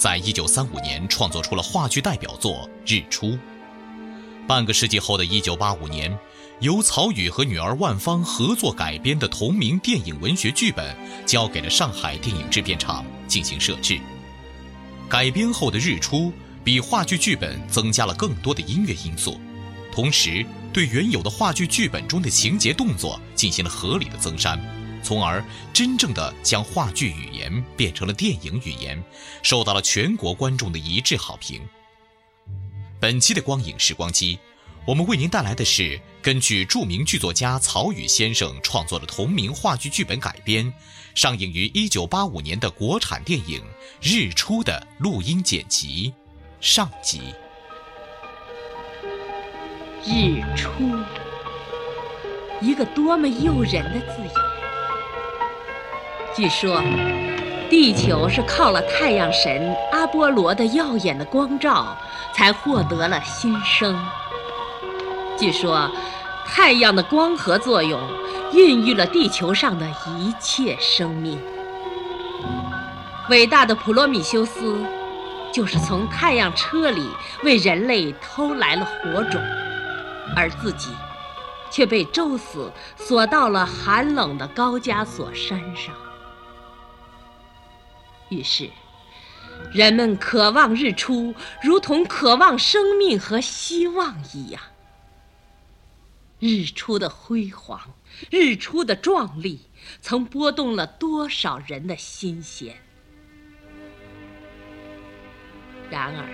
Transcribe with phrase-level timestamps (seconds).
[0.00, 3.26] 在一九三五年创作出了话剧代表作《日出》。
[4.48, 6.18] 半个世纪后的一九八五年，
[6.60, 14.00] 由曹禺和女儿万芳合作改编的同名电影文学剧本交给了上海电影制片厂进行摄制。
[15.06, 16.16] 改编后的《日出》
[16.64, 19.38] 比话剧剧本增加了更多的音乐因素。
[19.92, 20.42] 同时，
[20.72, 24.58] 对原有的话剧剧本中的情节动作进行了合理的增删，
[25.02, 29.02] 从而真正的将话剧语言变成了电影语言，
[29.42, 31.60] 受到了全国观众的一致好评。
[33.00, 34.38] 本期的光影时光机，
[34.86, 40.72] 我们为您带来的是根据著名剧作家曹禺先生创作的同名话剧剧本改编，
[41.14, 43.60] 上映于1985年的国产电影
[44.00, 46.12] 《日出》的录音剪辑
[46.60, 47.20] 上集。
[50.04, 50.70] 日出，
[52.60, 54.49] 一个多么诱人的字眼。
[56.32, 56.80] 据说，
[57.68, 61.96] 地球是靠了太阳神阿波罗的耀眼的光照，
[62.32, 63.98] 才获得了新生。
[65.36, 65.90] 据说，
[66.46, 68.00] 太阳的光合作用
[68.52, 71.38] 孕育了地球上的一切生命。
[73.28, 74.76] 伟大的普罗米修斯，
[75.52, 77.10] 就是从太阳车里
[77.42, 79.40] 为人类偷来了火种。
[80.36, 80.90] 而自己
[81.72, 85.92] 却被宙斯锁到了寒冷的高加索山上。
[88.30, 88.70] 于是，
[89.72, 94.62] 人们渴望日出，如同渴望生命和希望一样。
[96.38, 97.78] 日出的辉煌，
[98.30, 99.60] 日出的壮丽，
[100.00, 102.74] 曾拨动了多少人的心弦。
[105.90, 106.24] 然而，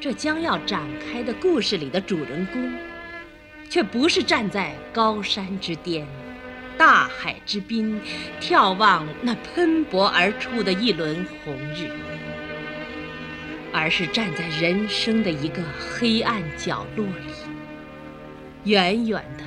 [0.00, 2.72] 这将要展开的故事里的主人公，
[3.68, 6.06] 却不是站在高山之巅、
[6.86, 7.98] 大海之滨，
[8.42, 11.90] 眺望那喷薄而出的一轮红日，
[13.72, 17.32] 而是站在人生的一个黑暗角落里，
[18.64, 19.44] 远远的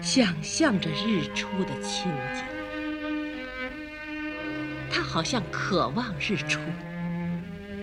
[0.00, 2.04] 想象着日出的情
[2.36, 2.44] 景。
[4.92, 6.60] 他好像渴望日出，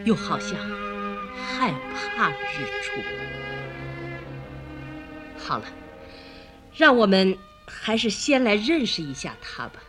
[0.06, 0.58] 又好像……
[1.36, 3.02] 害怕日出。
[5.38, 5.66] 好了，
[6.74, 7.38] 让我们
[7.68, 9.80] 还是先来认识一下他吧。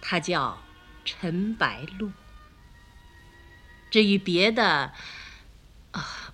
[0.00, 0.60] 他叫
[1.04, 2.10] 陈白露。
[3.90, 4.92] 至于别的，
[5.92, 6.32] 啊，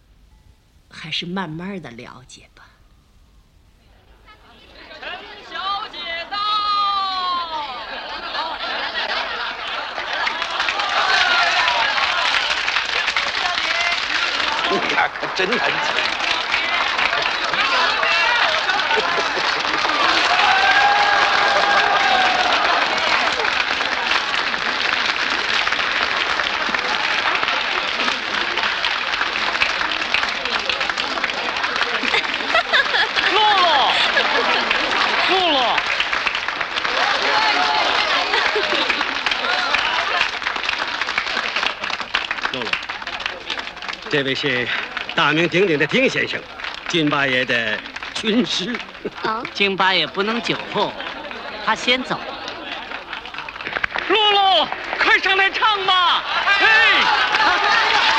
[0.91, 2.65] 还是慢慢的了解吧。
[5.01, 5.11] 陈
[5.51, 5.99] 小姐
[6.31, 6.39] 到。
[14.71, 15.77] 你呀，可真难听。
[33.31, 33.69] 露露，
[35.29, 35.57] 露露，
[42.53, 42.67] 露露，
[44.11, 44.67] 这位是
[45.15, 46.41] 大名鼎鼎的丁先生，
[46.89, 47.79] 金八爷的
[48.15, 48.75] 军师。
[49.23, 50.93] 哦， 金八爷不能久候，
[51.65, 52.19] 他先走。
[54.09, 54.67] 露露，
[54.99, 56.25] 快上来唱吧！
[56.61, 58.18] 哎。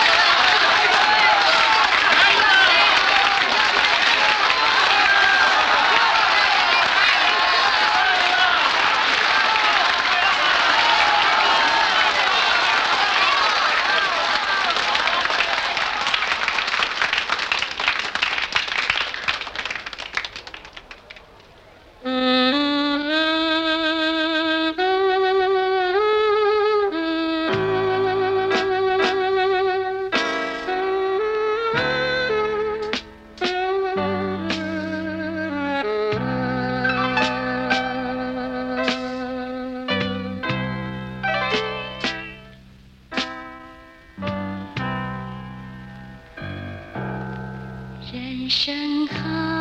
[48.49, 49.58] 身后。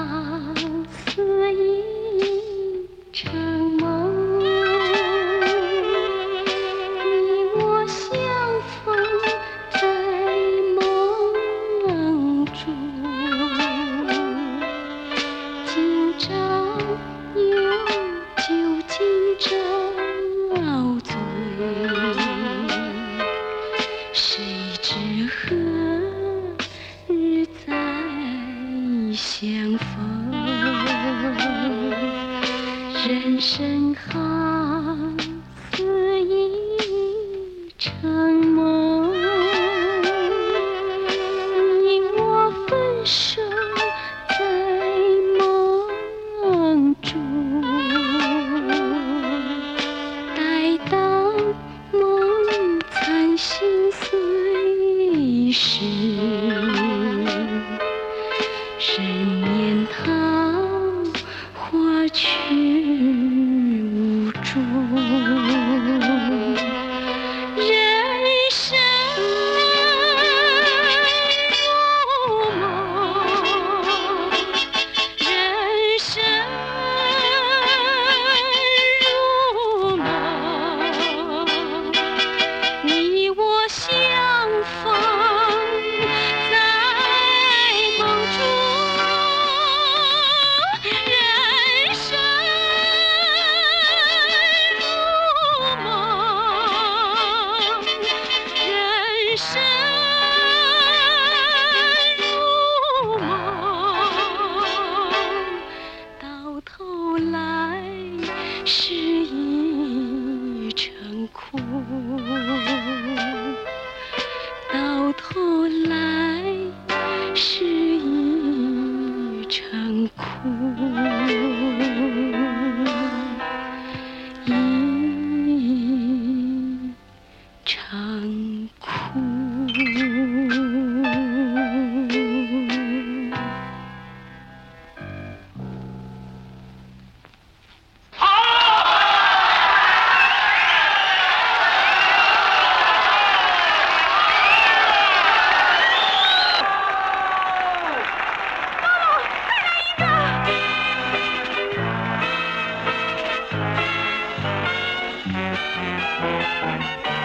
[156.20, 157.17] 啊，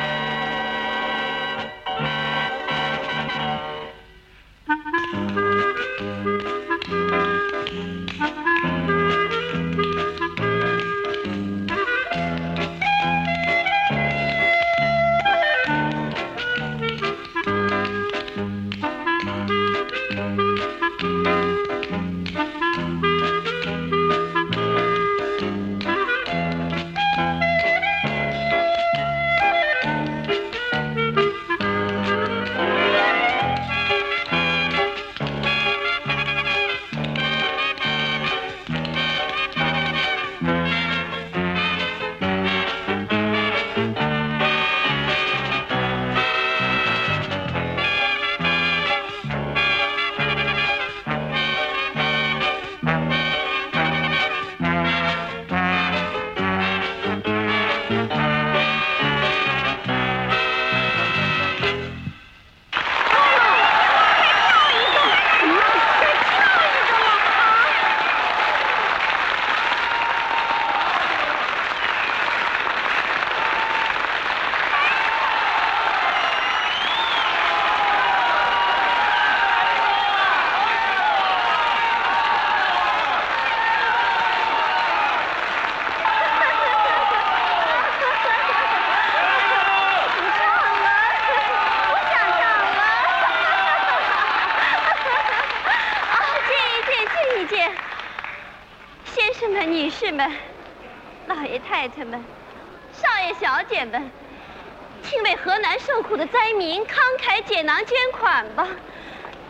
[105.04, 108.68] 请为河南受苦的灾民慷慨解囊捐款吧，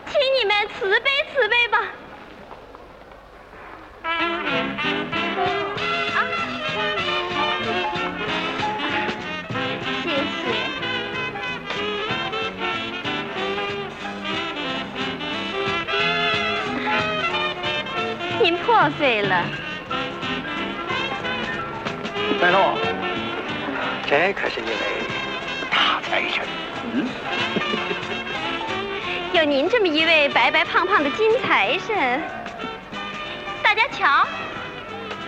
[0.07, 1.83] 请你们慈悲慈悲吧。
[4.03, 4.09] 啊，
[10.03, 10.41] 谢谢。
[18.41, 19.45] 您破费了。
[22.41, 22.72] 白露，
[24.13, 24.71] 这可是一位
[25.71, 26.45] 大财神。
[26.93, 27.09] 嗯，
[29.33, 32.21] 有您这么一位白白胖胖的金财神，
[33.63, 34.27] 大家瞧，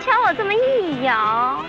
[0.04, 1.64] 瞧我这么一摇，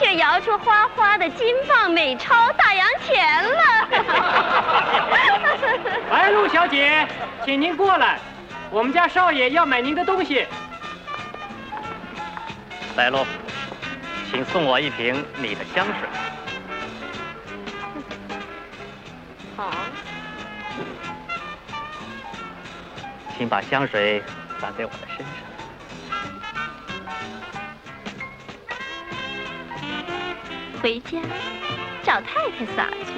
[0.00, 3.88] 就摇出花花的金棒美钞大洋钱了。
[6.10, 7.06] 白露小姐，
[7.44, 8.18] 请您过来，
[8.72, 10.44] 我们家少爷要买您的东西。
[12.96, 13.24] 白露，
[14.36, 15.94] 请送我一瓶你的香水。
[19.56, 19.70] 好，
[23.38, 24.22] 请把香水
[24.60, 25.26] 洒在我的身上。
[30.82, 31.18] 回家
[32.02, 33.14] 找太太撒去。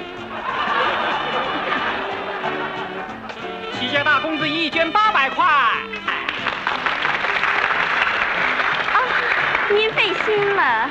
[3.77, 5.45] 齐家大公子一捐八百块。
[5.45, 5.75] 啊，
[9.69, 10.89] 您费心了。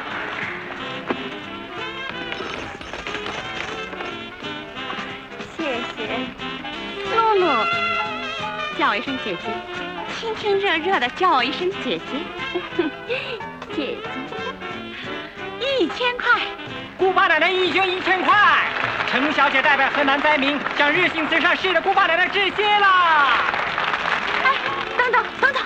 [8.89, 9.43] 叫我一声姐姐，
[10.19, 12.25] 亲亲热热的叫我一声姐姐，
[12.75, 12.89] 姐
[13.77, 13.99] 姐，
[15.61, 16.41] 一千块，
[16.97, 18.35] 姑八奶奶一捐一千块。
[19.11, 23.43] 程小姐代表河南灾民向日行慈善市的姑八奶奶致谢啦！
[24.45, 24.55] 哎，
[24.97, 25.63] 等等等等，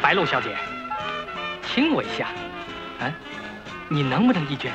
[0.00, 0.56] 白露小姐，
[1.66, 2.26] 亲我一下，
[3.00, 3.10] 啊，
[3.88, 4.72] 你能不能一卷？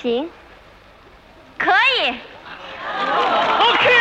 [0.00, 0.30] 行，
[1.58, 2.14] 可以。
[3.58, 3.88] OK。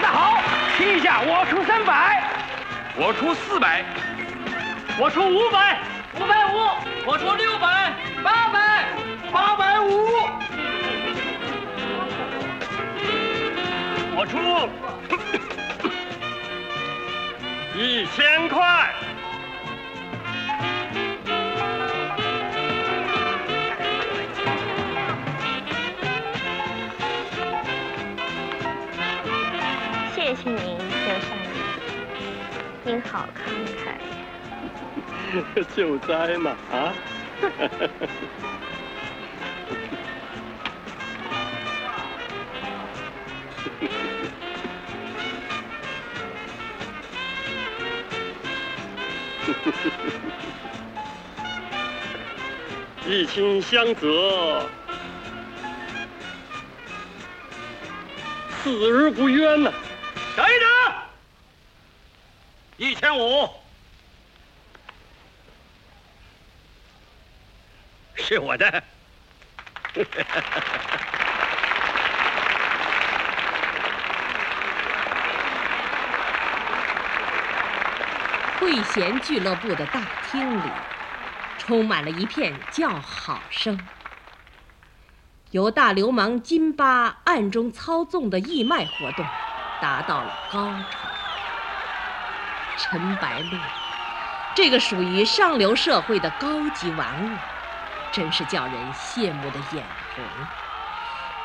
[0.00, 0.38] 那好，
[0.78, 2.22] 听一下，我出三百，
[2.94, 3.84] 我出四百，
[4.96, 5.80] 我出五百，
[6.14, 6.70] 五百五，
[7.04, 7.79] 我出六百，
[14.30, 14.38] 出
[17.76, 18.94] 一千块。
[30.14, 31.48] 谢谢您，刘少爷，
[32.84, 33.38] 您好慷
[33.74, 34.00] 慨呀。
[35.74, 36.94] 救灾嘛啊！
[53.06, 54.68] 一亲相泽，
[58.62, 59.72] 死而不冤呐、
[60.36, 60.68] 等一等，
[62.76, 63.48] 一千五。
[68.16, 68.82] 是我的。
[78.60, 80.70] 会贤俱乐部的大厅里，
[81.56, 83.80] 充满了一片叫好声。
[85.50, 89.24] 由大流氓金巴暗中操纵的义卖活动，
[89.80, 91.08] 达到了高潮。
[92.76, 93.58] 陈白露，
[94.54, 97.36] 这个属于上流社会的高级玩物，
[98.12, 99.82] 真是叫人羡慕的眼
[100.14, 100.24] 红。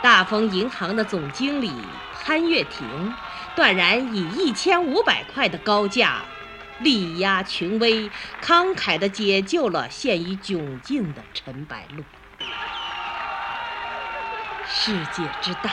[0.01, 1.71] 大丰银行的总经理
[2.23, 3.13] 潘月亭，
[3.55, 6.17] 断然以一千五百块的高价。
[6.79, 8.09] 力压群威，
[8.41, 12.03] 慷慨地解救了陷于窘境的陈白露。
[14.67, 15.71] 世界之大，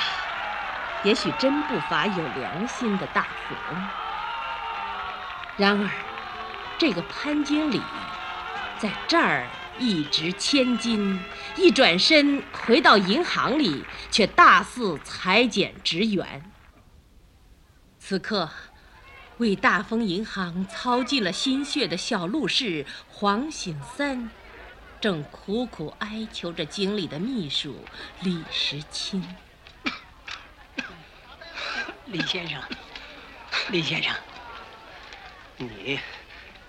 [1.02, 3.88] 也许真不乏有良心的大富翁。
[5.56, 5.90] 然而，
[6.78, 7.80] 这个潘经理
[8.78, 9.46] 在这儿
[9.78, 11.18] 一掷千金，
[11.56, 16.42] 一转身回到银行里，却大肆裁减职员。
[17.98, 18.48] 此刻。
[19.42, 24.30] 为大丰银行操尽了心血的小陆氏黄醒三，
[25.00, 27.84] 正苦苦哀求着经理的秘书
[28.20, 29.20] 李时清。
[32.06, 32.62] 李先生，
[33.70, 34.14] 李先生，
[35.56, 35.98] 你，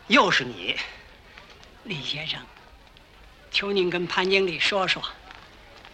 [0.08, 0.76] 又是你，
[1.84, 2.42] 李先生，
[3.52, 5.00] 求您跟潘经理说说，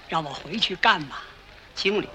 [0.08, 1.24] 让我回去干吧？
[1.76, 2.08] 经理，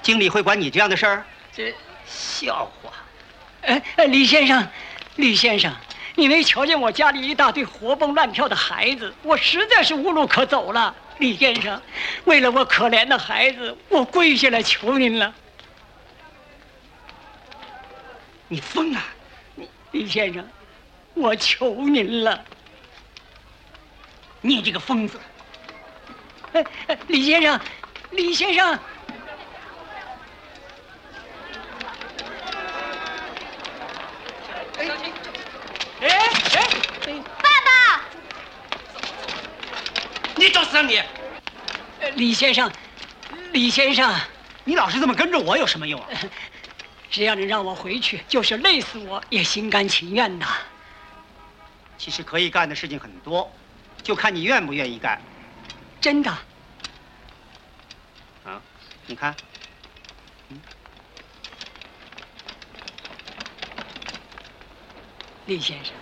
[0.00, 1.26] 经理会管你这样的事儿？
[1.52, 1.74] 这
[2.06, 2.90] 笑话。
[3.68, 4.66] 哎哎，李先生，
[5.16, 5.70] 李先生，
[6.14, 10.94] 你没瞧见我家里一大堆活蹦乱跳的孩子，我实在是无路可走了。
[11.18, 11.80] 李先生，
[12.24, 15.34] 为了我可怜的孩子，我跪下来求您了。
[18.48, 19.02] 你疯了！
[19.54, 20.48] 你李先生，
[21.12, 22.42] 我求您了。
[24.40, 25.20] 你这个疯子！
[26.54, 27.60] 哎哎，李先生，
[28.12, 28.78] 李先生。
[36.00, 38.00] 哎哎，爸爸！
[40.36, 41.02] 你找死啊你！
[42.18, 42.68] 李先生，
[43.52, 44.12] 李先生，
[44.64, 46.08] 你老是这么跟着我有什么用啊？
[47.08, 50.46] 只要你让我回去，就是累死我也心甘情愿呐。
[51.96, 53.48] 其实可以干的事情很多，
[54.02, 55.20] 就看你愿不愿意干。
[56.00, 56.30] 真的？
[58.44, 58.60] 啊，
[59.06, 59.32] 你看，
[65.46, 65.94] 李先生，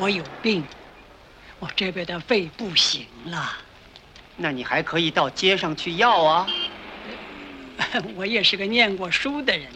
[0.00, 0.66] 我有病，
[1.60, 3.56] 我这边的肺不行了。
[4.38, 6.46] 那你还可以到街上去要啊。
[8.14, 9.68] 我也是个念过书的人，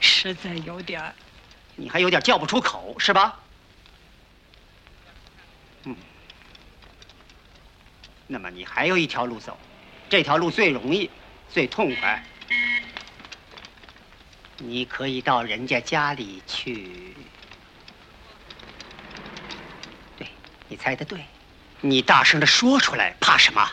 [0.00, 1.14] 实在有点儿。
[1.76, 3.38] 你还有点叫不出口是吧？
[5.84, 5.96] 嗯。
[8.26, 9.58] 那么你还有一条路走，
[10.08, 11.10] 这条路最容易，
[11.48, 12.24] 最痛快。
[14.58, 17.14] 你可以到人家家里去。
[20.16, 20.26] 对，
[20.68, 21.24] 你猜的对，
[21.84, 23.68] 你大声的说出来，怕什么？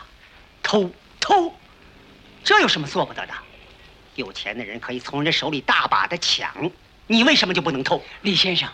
[0.64, 0.90] 偷
[1.20, 1.56] 偷，
[2.42, 3.32] 这有什么做不得的？
[4.16, 6.70] 有钱的人可以从人手里大把的抢，
[7.06, 8.04] 你为什么就不能偷？
[8.22, 8.68] 李先生，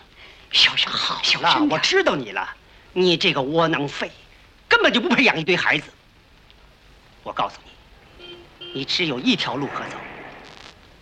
[0.51, 2.55] 小声好，小了，声我知道你了，
[2.93, 4.11] 你这个窝囊废，
[4.67, 5.93] 根本就不配养一堆孩子。
[7.21, 7.59] 我告诉
[8.17, 8.37] 你，
[8.73, 9.97] 你只有一条路可走。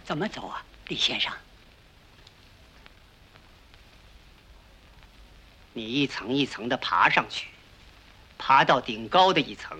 [0.03, 1.31] 怎么走啊，李先生？
[5.71, 7.47] 你一层一层的爬上去，
[8.47, 9.75] 爬到顶高的一层，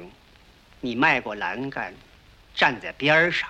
[0.81, 1.93] 你迈过栏杆，
[2.55, 3.47] 站在边儿上，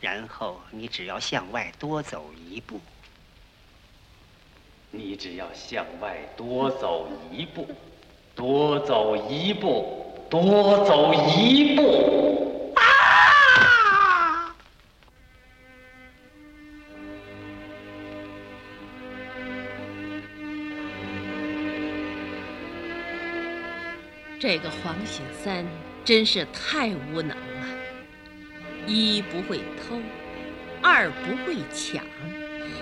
[0.00, 2.80] 然后你只要向外多走一步。
[4.90, 7.68] 你只要向外多走一步，
[8.34, 12.43] 多走一步，多走一步。
[24.46, 25.64] 这个黄醒三
[26.04, 27.66] 真是太无能了，
[28.86, 29.98] 一不会偷，
[30.82, 32.04] 二不会抢，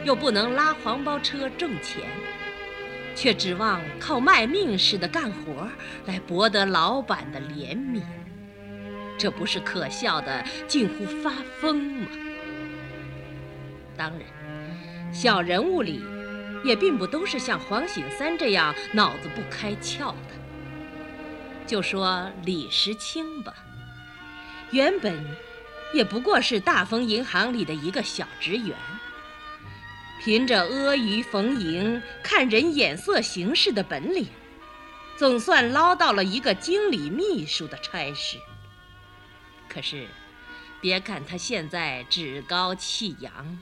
[0.04, 2.02] 又不能拉黄包车挣钱，
[3.14, 5.68] 却指望靠卖命似的干活
[6.04, 8.02] 来博得老板的怜悯，
[9.16, 12.08] 这不是可笑的近乎发疯吗？
[13.96, 16.02] 当然，小人物里
[16.64, 20.41] 也并不都是像黄醒三这样脑子不开窍的。
[21.72, 23.54] 就说李时清吧，
[24.72, 25.24] 原本
[25.94, 28.76] 也不过是大丰银行里的一个小职员，
[30.22, 34.28] 凭着阿谀逢迎、看人眼色行事的本领，
[35.16, 38.36] 总算捞到了一个经理秘书的差事。
[39.66, 40.06] 可是，
[40.78, 43.58] 别看他现在趾高气扬，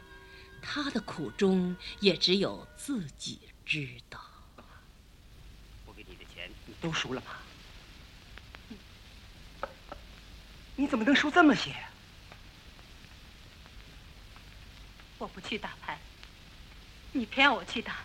[0.61, 4.21] 他的苦衷也只有自己知道。
[5.87, 7.27] 我给你的钱，你都输了吗？
[10.81, 11.75] 你怎么能输这么些？
[15.19, 15.99] 我不去打牌，
[17.13, 17.99] 你偏要我去打，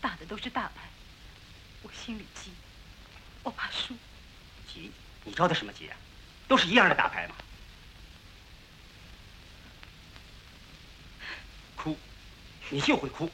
[0.00, 0.88] 打的都是大牌，
[1.82, 2.52] 我心里急，
[3.42, 3.96] 我怕输。
[4.72, 4.92] 急？
[5.24, 5.96] 你着的什么急啊？
[6.46, 7.34] 都是一样的大牌嘛。
[11.74, 11.98] 哭，
[12.68, 13.28] 你就会哭，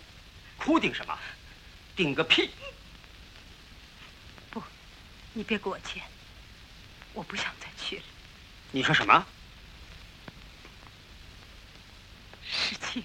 [0.57, 1.19] 哭顶什么？
[1.95, 2.49] 顶个屁！
[4.49, 4.63] 不，
[5.35, 6.03] 你别给我钱，
[7.13, 8.03] 我不想再去了。
[8.73, 9.27] 你说什么？
[12.49, 13.03] 石青，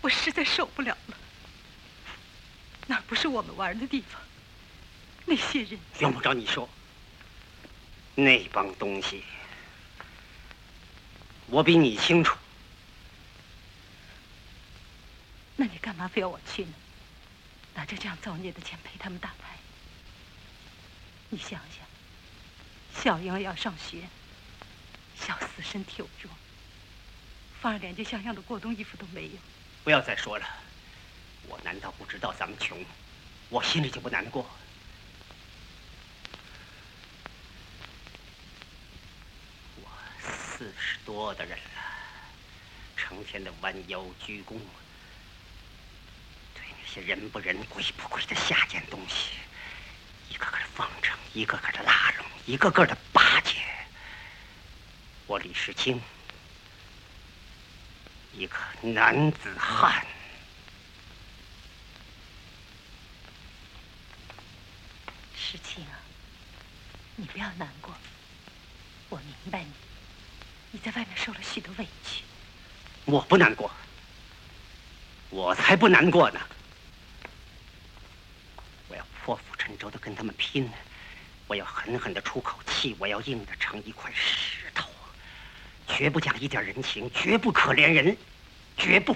[0.00, 1.16] 我实在受不了了。
[2.86, 4.20] 那不是我们玩的地方，
[5.26, 6.68] 那些人用不着你说。
[8.14, 9.22] 那帮东西，
[11.46, 12.36] 我比你清楚。
[15.56, 16.72] 那你干嘛非要我去呢？
[17.74, 19.56] 拿着这样造孽的钱陪他们打牌？
[21.28, 24.08] 你想想，小英要上学。
[25.30, 26.32] 小死身体又弱，
[27.62, 29.34] 反而连件像样的过冬衣服都没有。
[29.84, 30.44] 不要再说了，
[31.46, 32.84] 我难道不知道咱们穷？
[33.48, 34.44] 我心里就不难过。
[39.76, 39.88] 我
[40.20, 41.80] 四十多的人了，
[42.96, 44.58] 成天的弯腰鞠躬，
[46.54, 49.30] 对那些人不人、鬼不鬼的下贱东西，
[50.28, 53.29] 一个个的奉承，一个个的拉拢，一个个的巴。
[55.30, 56.02] 我李世清，
[58.34, 60.04] 一个男子汉。
[65.36, 65.94] 世清啊，
[67.14, 67.94] 你不要难过，
[69.08, 69.70] 我明白你，
[70.72, 72.24] 你在外面受了许多委屈。
[73.04, 73.70] 我不难过，
[75.28, 76.40] 我才不难过呢。
[78.88, 80.68] 我要破釜沉舟的跟他们拼，
[81.46, 84.49] 我要狠狠的出口气，我要硬的成一块石头。
[86.00, 88.16] 绝不讲一点人情，绝不可怜人，
[88.74, 89.14] 绝不。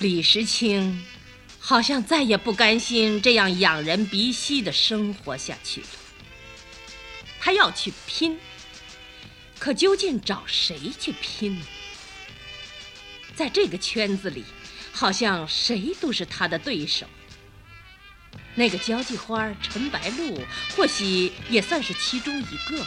[0.00, 1.02] 李时清
[1.58, 5.86] 好像再也不甘心这样仰人鼻息的生活下去了。
[7.40, 8.38] 他要去拼，
[9.58, 11.64] 可究竟找谁去拼呢？
[13.34, 14.44] 在这个圈子里，
[14.92, 17.06] 好像谁都是他的对手。
[18.56, 20.40] 那个交际花陈白露，
[20.74, 22.86] 或许也算是其中一个吧。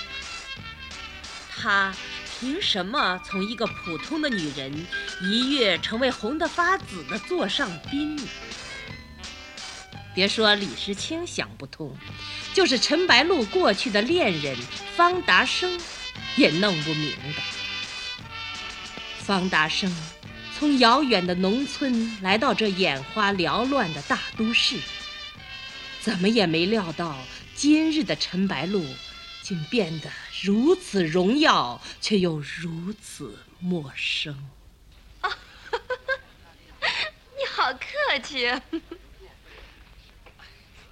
[1.56, 1.96] 他
[2.40, 4.88] 凭什么从一个普通的女人
[5.22, 8.20] 一跃成为红得发紫的座上宾？
[10.16, 11.96] 别说李时清想不通，
[12.54, 14.58] 就是陈白露过去的恋人
[14.96, 15.80] 方达生，
[16.36, 17.44] 也弄不明白。
[19.20, 19.96] 方达生
[20.58, 24.78] 从遥远的农村来到这眼花缭乱的大都市。
[26.02, 27.18] 怎么也没料到，
[27.56, 28.86] 今日的陈白露
[29.44, 30.10] 竟变得
[30.42, 34.50] 如此荣耀，却又如此陌生。
[35.22, 35.30] 啊，
[37.38, 38.50] 你好客气，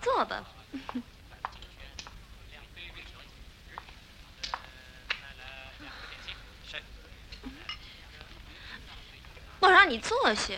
[0.02, 0.44] 坐吧。
[9.60, 10.54] 我让你坐下。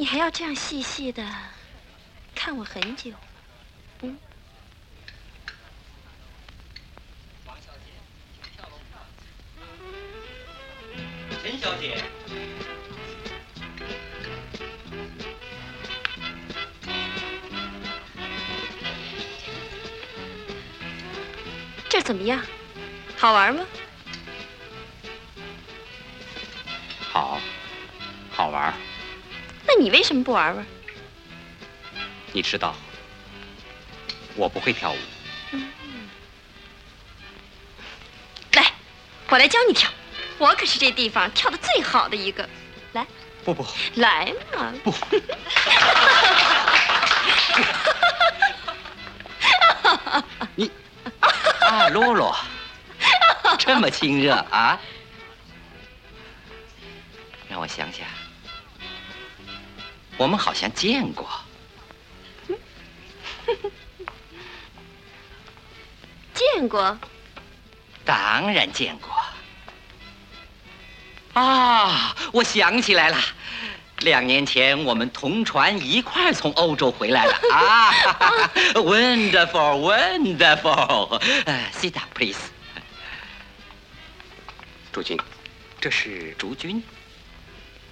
[0.00, 1.26] 你还要这样细细的
[2.32, 3.10] 看我很久，
[4.02, 4.16] 嗯？
[11.42, 12.00] 陈小姐，
[21.88, 22.40] 这怎么样？
[23.16, 23.66] 好玩吗？
[29.78, 30.66] 你为什么不玩玩？
[32.32, 32.74] 你知道，
[34.36, 34.96] 我不会跳舞。
[35.52, 35.70] 嗯。
[38.52, 38.72] 来，
[39.28, 39.90] 我来教你跳。
[40.36, 42.48] 我可是这地方跳的最好的一个。
[42.92, 43.06] 来。
[43.44, 43.66] 不不。
[43.94, 44.72] 来嘛。
[44.84, 44.94] 不。
[50.54, 50.70] 你
[51.60, 52.36] 啊，洛洛，
[53.58, 54.78] 这么亲热啊？
[57.48, 58.06] 让我想想。
[60.18, 61.26] 我们好像见过，
[66.34, 66.98] 见过，
[68.04, 69.10] 当然见过。
[71.40, 73.16] 啊，我想起来了，
[74.00, 77.92] 两年前我们同船一块从欧洲回来了 啊
[78.74, 81.20] ！Wonderful，wonderful。
[81.72, 82.40] Sit down, please。
[84.90, 85.16] 朱军，
[85.80, 86.82] 这是竹君。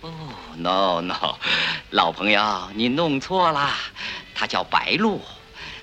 [0.03, 0.13] 哦
[0.57, 1.39] ，no，no，
[1.91, 3.75] 老朋友，你弄错了，
[4.35, 5.21] 他叫白露，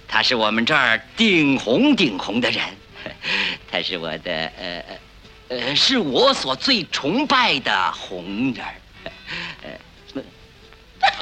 [0.07, 2.63] 他是我们这儿顶红顶红的人，
[3.69, 4.85] 他是我的呃
[5.49, 8.63] 呃，是我所最崇拜的红人。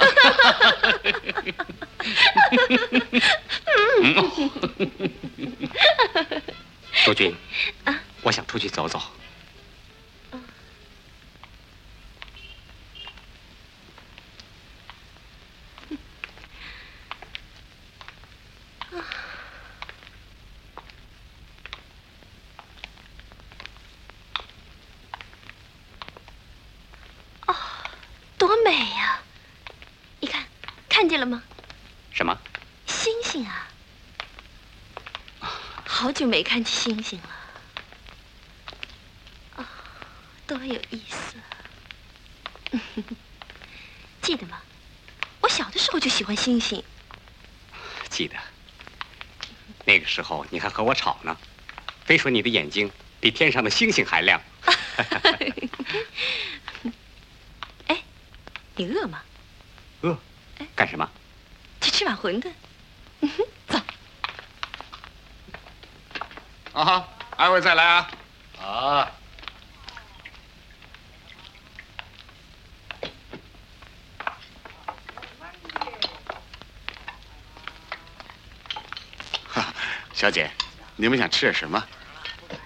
[7.04, 7.36] 杜军，
[8.22, 9.02] 我想出去走走。
[28.38, 29.20] 多美呀！
[30.20, 30.44] 你看，
[30.90, 31.42] 看见了吗？
[32.12, 32.36] 什么？
[32.88, 33.68] 星星啊！
[36.22, 37.30] 好久没看见星星了。
[39.56, 39.68] 啊，
[40.46, 41.36] 多有意思！
[44.22, 44.62] 记得吗？
[45.40, 46.84] 我小的时候就喜欢星星。
[48.08, 48.36] 记得。
[49.84, 51.36] 那个时候你还和我吵呢，
[52.06, 54.40] 非说你的眼睛比天上的星星还亮。
[57.88, 58.04] 哎
[58.76, 59.24] 你饿吗？
[60.02, 60.16] 饿。
[60.76, 61.10] 干什么？
[61.82, 62.52] 去吃碗馄饨。
[63.68, 63.80] 走。
[66.74, 68.10] 啊哈，二位再来啊！
[68.62, 69.12] 啊。
[79.48, 79.74] 哈，
[80.14, 80.50] 小姐，
[80.96, 81.86] 你们想吃点什么？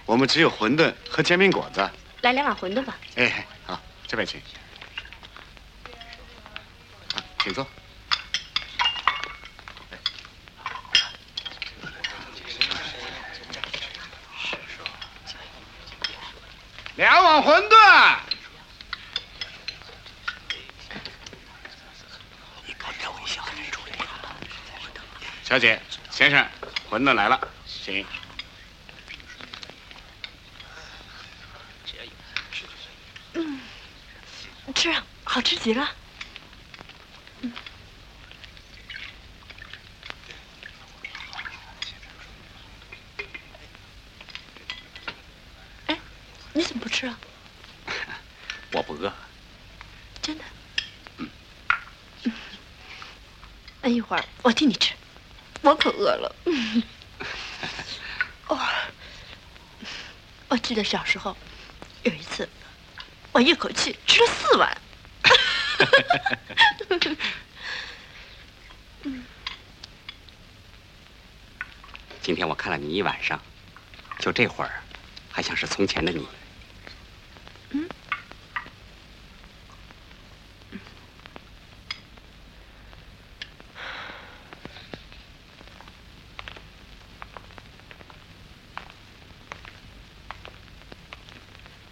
[0.04, 1.90] 我们只有馄饨和煎饼果子。
[2.22, 2.96] 来两碗馄饨吧。
[3.16, 4.40] 哎，好，这边请。
[7.40, 7.66] 请坐。
[17.42, 18.18] 馄饨。
[25.44, 26.44] 小姐，先生，
[26.90, 28.04] 馄饨来了，请。
[34.74, 34.92] 吃，
[35.24, 35.88] 好吃极了。
[45.86, 45.96] 哎，
[46.52, 47.18] 你怎么不吃啊？
[48.72, 49.12] 我不饿。
[50.22, 50.44] 真的？
[51.18, 51.28] 嗯。
[53.82, 54.94] 那一会儿我替你吃，
[55.60, 56.34] 我可饿了。
[58.48, 58.58] 哦，
[60.48, 61.36] 我记得小时候
[62.04, 62.48] 有一次，
[63.32, 64.80] 我一口气吃了四碗。
[72.22, 73.38] 今天我看了你一晚上，
[74.18, 74.82] 就这会儿，
[75.30, 76.26] 还像是从前的你。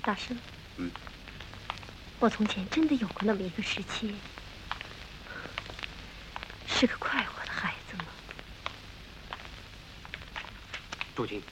[0.05, 0.37] 大师。
[0.77, 0.91] 嗯。
[2.21, 4.15] 我从前真的有过那么一个时期，
[6.67, 8.05] 是个快活的孩子吗？
[11.15, 11.43] 杜军，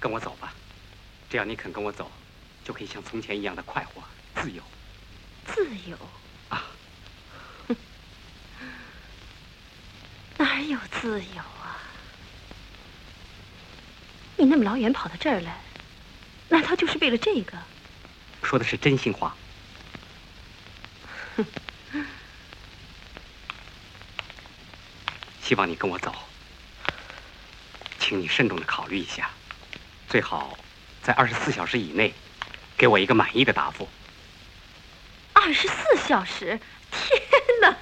[0.00, 0.52] 跟我走吧，
[1.30, 2.10] 只要你肯跟我走，
[2.64, 4.02] 就可以像从前一样的快活、
[4.42, 4.62] 自由。
[5.46, 5.96] 自由
[6.48, 6.64] 啊？
[10.38, 11.78] 哪有自由啊？
[14.36, 15.60] 你那么老远跑到这儿来，
[16.48, 17.56] 难道就是为了这个？
[18.42, 19.36] 说的是真心话。
[25.42, 26.14] 希望你跟我走，
[27.98, 29.30] 请你慎重的考虑一下，
[30.08, 30.58] 最好
[31.02, 32.14] 在二十四小时以内
[32.76, 33.88] 给我一个满意的答复。
[35.32, 35.74] 二十四
[36.06, 36.58] 小时？
[36.90, 37.20] 天
[37.60, 37.76] 哪！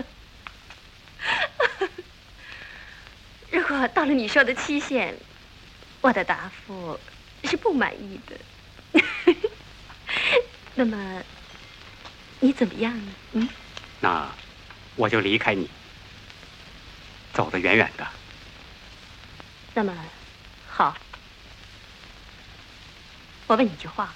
[3.50, 5.18] 如果到了你说的期限，
[6.04, 7.00] 我的答复
[7.44, 9.00] 是不满意的。
[10.76, 11.22] 那么，
[12.40, 13.12] 你怎么样呢？
[13.32, 13.48] 嗯，
[14.00, 14.30] 那
[14.96, 15.70] 我就离开你，
[17.32, 18.06] 走得远远的。
[19.72, 19.96] 那么，
[20.68, 20.94] 好，
[23.46, 24.12] 我问你句话。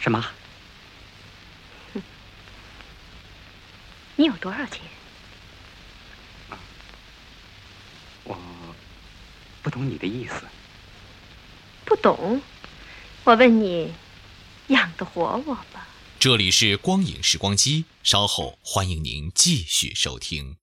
[0.00, 0.26] 什么？
[4.16, 4.80] 你有多少钱？
[8.24, 8.38] 我
[9.70, 10.42] 不懂你的意思。
[11.84, 12.42] 不懂？
[13.22, 13.92] 我问你。
[14.66, 15.88] 养得活我吧。
[16.18, 20.56] 这里是光影时光机，稍后欢迎您继续收听。